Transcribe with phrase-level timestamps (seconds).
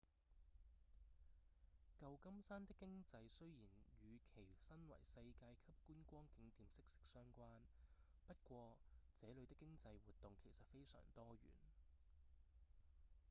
[2.01, 3.57] 舊金山的經濟雖然
[4.01, 7.59] 與其身為世界級觀光景點息息相關
[8.25, 8.77] 不過
[9.15, 11.51] 這裡的經濟活動其實非常多元